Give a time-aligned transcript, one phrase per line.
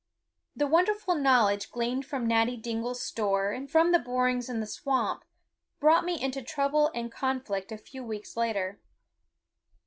[0.55, 5.23] The wonderful knowledge gleaned from Natty Dingle's store and from the borings in the swamp
[5.79, 8.79] brought me into trouble and conflict a few weeks later.